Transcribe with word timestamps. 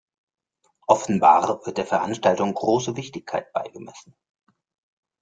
Offenbar 0.87 1.63
wird 1.63 1.77
der 1.77 1.85
Veranstaltung 1.85 2.55
große 2.55 2.97
Wichtigkeit 2.97 3.53
beigemessen. 3.53 4.15